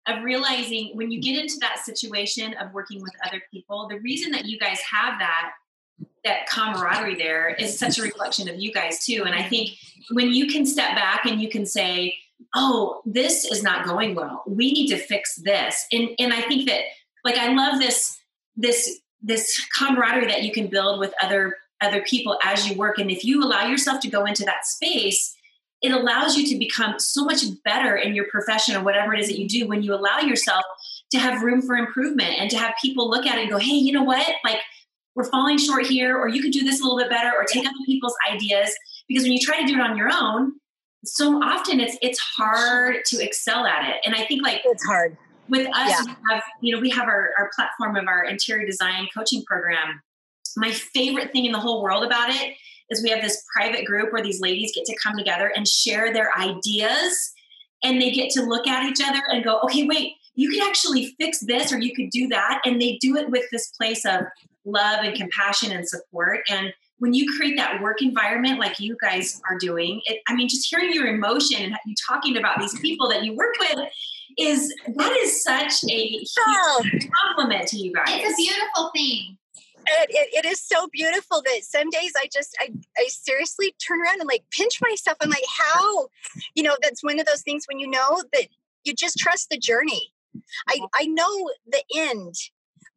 [0.07, 4.31] of realizing when you get into that situation of working with other people, the reason
[4.33, 5.51] that you guys have that
[6.25, 9.23] that camaraderie there is such a reflection of you guys too.
[9.25, 9.69] And I think
[10.11, 12.17] when you can step back and you can say,
[12.53, 14.43] oh, this is not going well.
[14.47, 15.85] We need to fix this.
[15.91, 16.81] And and I think that
[17.23, 18.17] like I love this
[18.55, 22.97] this this camaraderie that you can build with other other people as you work.
[22.99, 25.35] And if you allow yourself to go into that space,
[25.81, 29.27] it allows you to become so much better in your profession or whatever it is
[29.27, 30.63] that you do when you allow yourself
[31.11, 33.73] to have room for improvement and to have people look at it and go, hey,
[33.73, 34.27] you know what?
[34.43, 34.59] Like
[35.15, 37.65] we're falling short here, or you could do this a little bit better, or take
[37.65, 38.73] other people's ideas.
[39.07, 40.53] Because when you try to do it on your own,
[41.07, 43.95] so often it's it's hard to excel at it.
[44.05, 45.17] And I think like it's hard.
[45.47, 46.01] With us, yeah.
[46.05, 50.01] we have, you know, we have our, our platform of our interior design coaching program.
[50.57, 52.55] My favorite thing in the whole world about it
[52.89, 56.11] is we have this private group where these ladies get to come together and share
[56.11, 57.33] their ideas
[57.83, 61.15] and they get to look at each other and go, okay, wait, you could actually
[61.19, 62.61] fix this or you could do that.
[62.65, 64.21] And they do it with this place of
[64.65, 66.41] love and compassion and support.
[66.49, 70.47] And when you create that work environment like you guys are doing, it, I mean,
[70.47, 73.79] just hearing your emotion and you talking about these people that you work with
[74.37, 76.83] is that is such a oh.
[77.23, 78.07] compliment to you guys.
[78.09, 79.37] It's a beautiful thing.
[79.87, 84.01] It, it, it is so beautiful that some days I just I, I seriously turn
[84.01, 85.17] around and like pinch myself.
[85.21, 86.07] I'm like, how?
[86.55, 88.47] You know, that's one of those things when you know that
[88.83, 90.11] you just trust the journey.
[90.67, 92.35] I, I know the end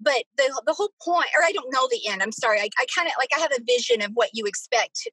[0.01, 2.87] but the the whole point or i don't know the end i'm sorry i, I
[2.95, 5.09] kind of like i have a vision of what you expect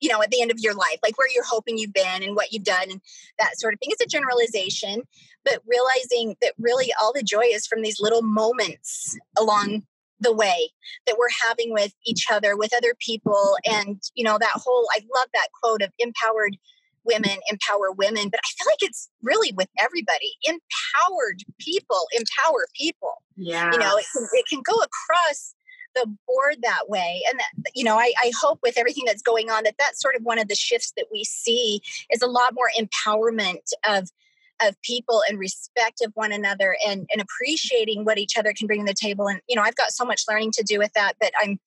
[0.00, 2.34] you know at the end of your life like where you're hoping you've been and
[2.34, 3.00] what you've done and
[3.38, 5.02] that sort of thing it's a generalization
[5.44, 9.82] but realizing that really all the joy is from these little moments along
[10.20, 10.70] the way
[11.06, 15.00] that we're having with each other with other people and you know that whole i
[15.14, 16.56] love that quote of empowered
[17.06, 23.22] women empower women but i feel like it's really with everybody empowered people empower people.
[23.36, 25.54] Yeah you know it can, it can go across
[25.94, 29.50] the board that way and that, you know I, I hope with everything that's going
[29.50, 31.80] on that that's sort of one of the shifts that we see
[32.12, 34.08] is a lot more empowerment of
[34.62, 38.84] of people and respect of one another and, and appreciating what each other can bring
[38.84, 41.14] to the table and you know i've got so much learning to do with that
[41.20, 41.58] but i'm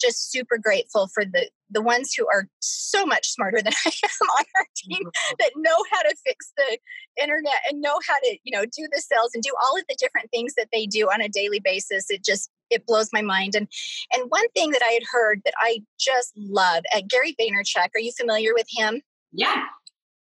[0.00, 4.28] just super grateful for the the ones who are so much smarter than I am
[4.38, 5.34] on our team mm-hmm.
[5.38, 6.78] that know how to fix the
[7.20, 9.96] internet and know how to you know do the sales and do all of the
[9.98, 12.10] different things that they do on a daily basis.
[12.10, 13.54] It just it blows my mind.
[13.54, 13.68] And
[14.12, 17.88] and one thing that I had heard that I just love at uh, Gary Vaynerchuk.
[17.94, 19.02] Are you familiar with him?
[19.32, 19.64] Yeah.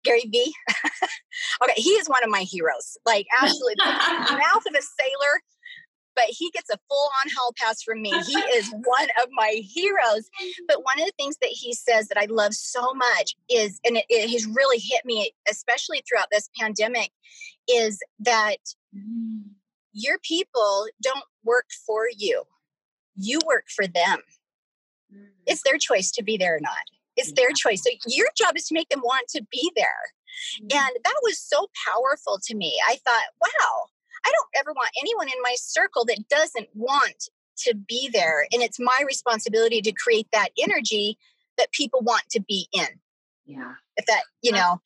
[0.05, 0.55] Gary V.
[1.63, 2.97] okay, he is one of my heroes.
[3.05, 5.43] Like absolutely, mouth of a sailor
[6.17, 8.11] but he gets a full on hall pass from me.
[8.11, 10.29] He is one of my heroes.
[10.67, 13.99] But one of the things that he says that I love so much is, and
[13.99, 17.11] it, it has really hit me, especially throughout this pandemic,
[17.69, 18.59] is that
[19.93, 22.45] your people don't work for you,
[23.15, 24.21] you work for them.
[25.15, 25.29] Mm.
[25.47, 26.73] It's their choice to be there or not.
[27.17, 27.83] It's their choice.
[27.83, 29.87] So your job is to make them want to be there.
[30.63, 30.77] Mm.
[30.77, 32.79] And that was so powerful to me.
[32.89, 33.87] I thought, wow,
[34.25, 38.47] I don't ever want anyone in my circle that doesn't want to be there.
[38.53, 41.19] And it's my responsibility to create that energy
[41.59, 42.87] that people want to be in.
[43.47, 43.75] Yeah.
[43.97, 44.81] If that, you know.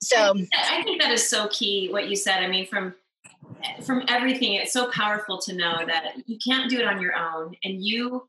[0.00, 2.42] So I think, that, I think that is so key what you said.
[2.42, 2.94] I mean, from
[3.84, 7.54] from everything, it's so powerful to know that you can't do it on your own
[7.62, 8.28] and you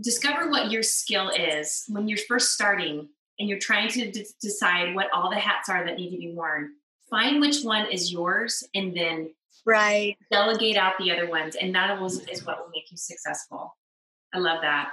[0.00, 4.94] discover what your skill is when you're first starting and you're trying to d- decide
[4.94, 6.72] what all the hats are that need to be worn
[7.10, 9.30] find which one is yours and then
[9.64, 10.16] right.
[10.30, 13.76] delegate out the other ones and that is what will make you successful.
[14.34, 14.90] I love that.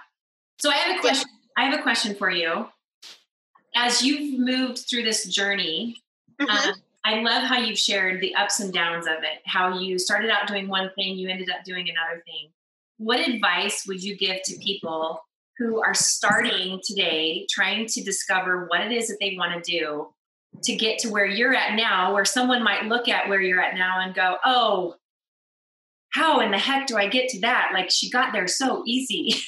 [0.60, 2.68] So i have a question i have a question for you.
[3.76, 5.98] As you've moved through this journey
[6.40, 6.70] mm-hmm.
[6.70, 10.30] um, i love how you've shared the ups and downs of it how you started
[10.30, 12.52] out doing one thing you ended up doing another thing.
[12.98, 15.22] What advice would you give to people
[15.58, 20.08] who are starting today trying to discover what it is that they want to do
[20.64, 23.76] to get to where you're at now, where someone might look at where you're at
[23.76, 24.96] now and go, oh,
[26.16, 27.72] how in the heck do I get to that?
[27.74, 29.32] Like she got there so easy.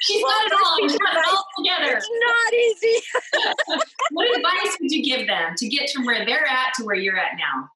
[0.00, 0.76] She's well, got it all.
[0.80, 1.96] She's got it all together.
[1.96, 3.00] It's not easy.
[4.10, 7.16] what advice would you give them to get from where they're at to where you're
[7.16, 7.68] at now?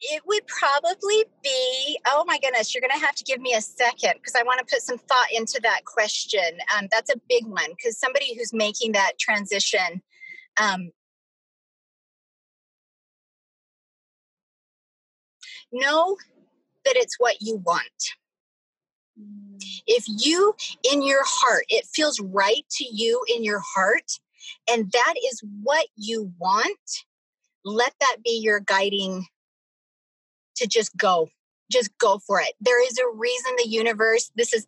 [0.00, 3.60] It would probably be, oh my goodness, you're going to have to give me a
[3.60, 6.58] second because I want to put some thought into that question.
[6.76, 10.02] Um, that's a big one because somebody who's making that transition
[10.60, 10.90] um,
[15.72, 16.16] know
[16.84, 17.84] that it's what you want.
[19.20, 19.62] Mm.
[19.86, 20.54] If you,
[20.90, 24.18] in your heart, it feels right to you in your heart,
[24.70, 26.78] and that is what you want,
[27.64, 29.26] let that be your guiding
[30.56, 31.28] to just go.
[31.70, 32.54] Just go for it.
[32.60, 34.66] There is a reason the universe, this is,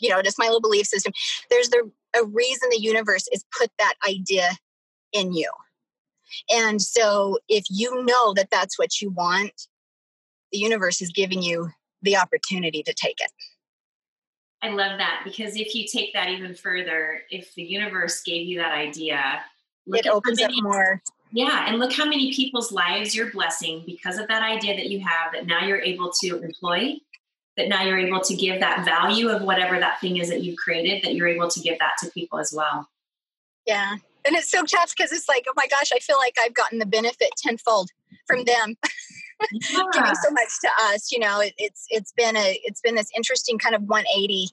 [0.00, 1.12] you know, just my little belief system.
[1.48, 4.50] There's the a reason the universe is put that idea
[5.16, 5.50] in you.
[6.50, 9.68] And so if you know that that's what you want,
[10.52, 11.70] the universe is giving you
[12.02, 13.30] the opportunity to take it.
[14.62, 18.58] I love that because if you take that even further, if the universe gave you
[18.58, 19.40] that idea,
[19.86, 21.02] it opens many, up more.
[21.32, 25.00] Yeah, and look how many people's lives you're blessing because of that idea that you
[25.00, 26.96] have that now you're able to employ,
[27.56, 30.56] that now you're able to give that value of whatever that thing is that you've
[30.56, 32.88] created, that you're able to give that to people as well.
[33.66, 36.54] Yeah, and it's so tough because it's like, oh my gosh, I feel like I've
[36.54, 37.90] gotten the benefit tenfold
[38.26, 38.76] from them.
[39.52, 39.82] Yeah.
[39.92, 43.10] Giving so much to us, you know, it, it's it's been a it's been this
[43.14, 44.48] interesting kind of 180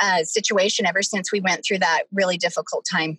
[0.00, 3.18] uh, situation ever since we went through that really difficult time.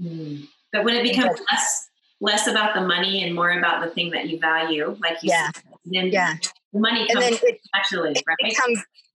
[0.00, 0.48] Mm.
[0.72, 1.88] But when it becomes less
[2.22, 5.50] less about the money and more about the thing that you value, like you yeah.
[5.54, 6.36] said, then yeah.
[6.72, 8.56] money comes and then it, naturally, it right?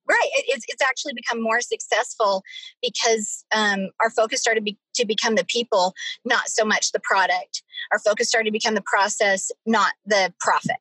[0.08, 2.44] Right it, it's, it's actually become more successful
[2.82, 5.94] because um, our focus started be, to become the people
[6.26, 10.78] not so much the product our focus started to become the process not the profit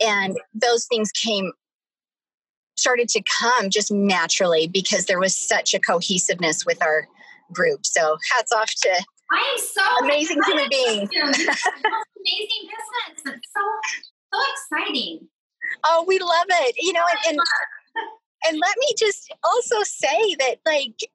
[0.00, 1.52] and those things came
[2.76, 7.06] started to come just naturally because there was such a cohesiveness with our
[7.52, 11.08] group so hats off to I am so amazing human being.
[11.16, 13.34] amazing business.
[13.34, 13.60] It's so
[14.32, 15.28] so exciting.
[15.84, 16.76] Oh, we love it.
[16.78, 17.38] You know, and, and
[18.44, 21.10] and let me just also say that like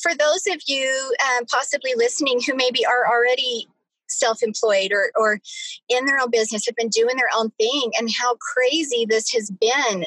[0.00, 3.68] for those of you um, possibly listening who maybe are already
[4.08, 5.40] self-employed or, or
[5.88, 9.50] in their own business have been doing their own thing and how crazy this has
[9.50, 10.04] been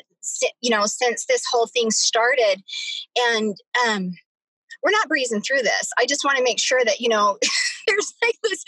[0.62, 2.64] you know since this whole thing started.
[3.18, 3.56] And
[3.88, 4.14] um,
[4.84, 5.92] we're not breezing through this.
[5.98, 7.38] I just want to make sure that you know
[7.88, 8.64] there's like this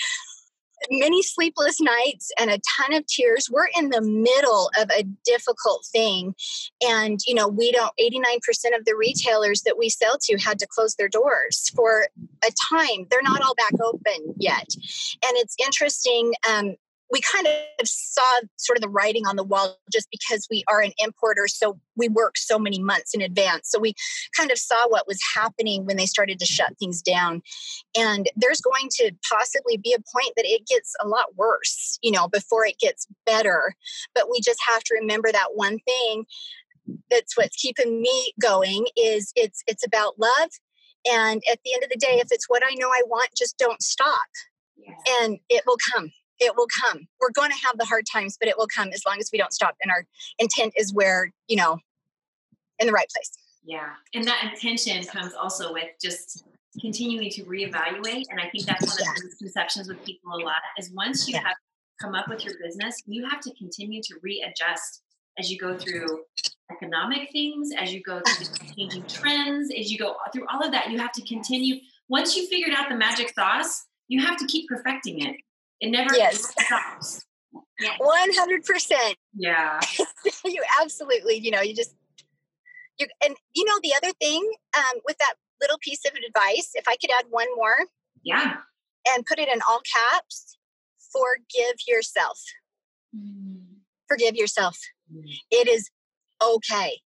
[0.89, 3.49] many sleepless nights and a ton of tears.
[3.51, 6.35] We're in the middle of a difficult thing.
[6.85, 10.67] And, you know, we don't, 89% of the retailers that we sell to had to
[10.69, 12.07] close their doors for
[12.45, 13.07] a time.
[13.09, 14.67] They're not all back open yet.
[15.25, 16.33] And it's interesting.
[16.49, 16.75] Um,
[17.11, 20.81] we kind of saw sort of the writing on the wall just because we are
[20.81, 23.69] an importer so we work so many months in advance.
[23.69, 23.93] So we
[24.37, 27.41] kind of saw what was happening when they started to shut things down.
[27.97, 32.11] And there's going to possibly be a point that it gets a lot worse you
[32.11, 33.75] know before it gets better.
[34.13, 36.25] But we just have to remember that one thing
[37.09, 40.49] that's what's keeping me going is it's it's about love.
[41.07, 43.57] And at the end of the day if it's what i know i want just
[43.57, 44.27] don't stop.
[45.21, 47.07] And it will come it will come.
[47.19, 49.37] We're going to have the hard times, but it will come as long as we
[49.37, 49.75] don't stop.
[49.83, 50.05] And our
[50.39, 51.79] intent is where, you know,
[52.79, 53.31] in the right place.
[53.63, 53.89] Yeah.
[54.13, 56.43] And that intention comes also with just
[56.79, 58.25] continuing to reevaluate.
[58.29, 61.35] And I think that's one of the misconceptions with people a lot is once you
[61.35, 61.43] yeah.
[61.47, 61.57] have
[62.01, 65.01] come up with your business, you have to continue to readjust
[65.39, 66.23] as you go through
[66.71, 70.91] economic things, as you go through changing trends, as you go through all of that,
[70.91, 71.77] you have to continue.
[72.07, 75.35] Once you figured out the magic sauce, you have to keep perfecting it.
[75.85, 76.51] It never yes.
[76.59, 77.25] stops.
[77.99, 79.17] One hundred percent.
[79.35, 79.79] Yeah.
[80.45, 81.35] you absolutely.
[81.35, 81.93] You know, you just
[82.97, 86.71] you and you know the other thing um, with that little piece of advice.
[86.73, 87.75] If I could add one more.
[88.23, 88.55] Yeah.
[89.07, 90.57] And put it in all caps.
[91.11, 92.41] Forgive yourself.
[93.15, 93.61] Mm.
[94.07, 94.79] Forgive yourself.
[95.13, 95.37] Mm.
[95.51, 95.91] It is
[96.43, 96.99] okay.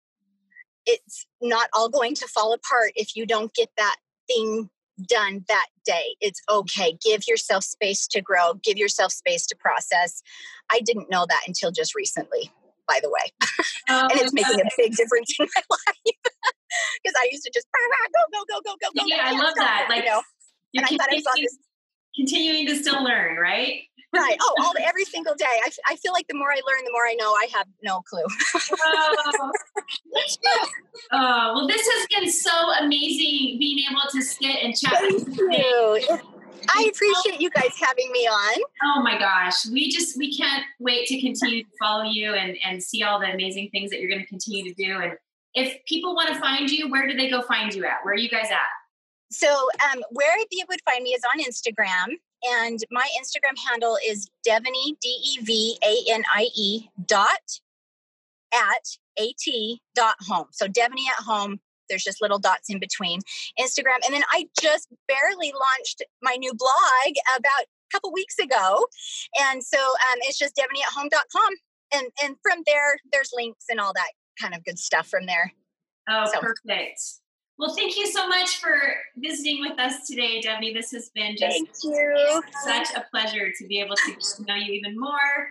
[0.86, 4.70] It's not all going to fall apart if you don't get that thing
[5.06, 6.16] done that day.
[6.20, 6.96] It's okay.
[7.04, 10.22] Give yourself space to grow, give yourself space to process.
[10.70, 12.50] I didn't know that until just recently,
[12.88, 13.32] by the way.
[13.92, 16.14] Oh, and it's making a big difference in my life.
[17.02, 17.80] Because I used to just go,
[18.30, 19.06] go, go, go, go, go.
[19.06, 19.86] Yeah, I love that.
[19.88, 20.22] Like, you know,
[20.76, 21.58] and I thought I this.
[22.14, 23.82] Continuing to still learn, right?
[24.12, 24.36] Right.
[24.40, 25.44] Oh, all every single day.
[25.46, 28.02] I, I feel like the more I learn, the more I know I have no
[28.02, 28.24] clue.
[28.84, 29.52] oh,
[31.12, 35.38] oh, well, this has been so amazing being able to sit and chat Thank with
[35.38, 36.18] you.
[36.68, 38.62] I appreciate you guys having me on.
[38.84, 39.66] Oh my gosh.
[39.66, 43.32] We just we can't wait to continue to follow you and, and see all the
[43.32, 45.00] amazing things that you're going to continue to do.
[45.00, 45.12] And
[45.54, 48.04] if people want to find you, where do they go find you at?
[48.04, 48.58] Where are you guys at?
[49.30, 49.48] So
[49.90, 54.98] um, where you would find me is on Instagram and my Instagram handle is Devanie
[55.00, 57.60] D E V A N I E dot
[58.54, 59.34] at at
[59.94, 60.46] dot home.
[60.52, 61.60] So Devanie at home.
[61.88, 63.20] There's just little dots in between
[63.58, 68.86] Instagram, and then I just barely launched my new blog about a couple weeks ago,
[69.40, 71.54] and so um, it's just Devanie at home home.com,
[71.92, 75.52] and and from there there's links and all that kind of good stuff from there.
[76.08, 76.40] Oh, so.
[76.40, 77.19] perfect.
[77.60, 78.72] Well, thank you so much for
[79.18, 80.72] visiting with us today, Debbie.
[80.72, 81.84] This has been just
[82.64, 85.46] such a pleasure to be able to know you even more.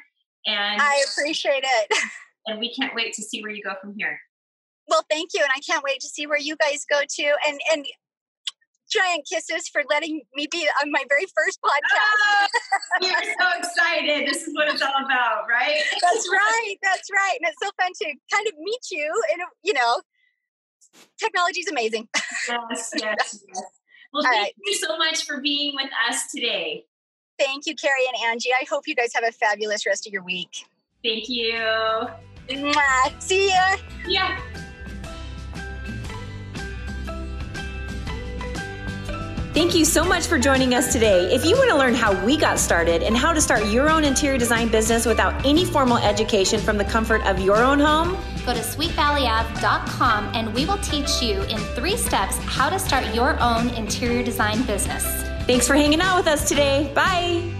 [0.47, 1.97] And I appreciate it.
[2.47, 4.19] And we can't wait to see where you go from here.
[4.87, 7.23] Well, thank you, and I can't wait to see where you guys go to.
[7.47, 7.85] And and
[8.89, 12.49] giant kisses for letting me be on my very first podcast.
[13.01, 14.27] Oh, we're so excited.
[14.27, 15.83] This is what it's all about, right?
[16.01, 16.75] That's right.
[16.81, 17.37] That's right.
[17.39, 20.01] And it's so fun to kind of meet you and you know
[21.17, 22.07] technology is amazing.
[22.49, 23.63] yes, yes, yes.
[24.13, 24.53] Well, thank right.
[24.65, 26.85] you so much for being with us today.
[27.37, 28.49] Thank you, Carrie and Angie.
[28.53, 30.65] I hope you guys have a fabulous rest of your week.
[31.03, 31.53] Thank you.
[32.49, 33.21] Mwah.
[33.21, 33.77] See ya.
[34.07, 34.39] Yeah.
[39.51, 41.33] Thank you so much for joining us today.
[41.33, 44.05] If you want to learn how we got started and how to start your own
[44.05, 48.11] interior design business without any formal education from the comfort of your own home,
[48.45, 53.39] go to sweetvalleyave.com and we will teach you in three steps how to start your
[53.39, 55.03] own interior design business.
[55.47, 56.91] Thanks for hanging out with us today.
[56.93, 57.58] Bye.